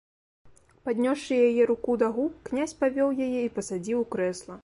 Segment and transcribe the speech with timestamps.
[0.87, 4.59] Паднёсшы яе руку да губ, князь павёў яе і пасадзіў у крэсла.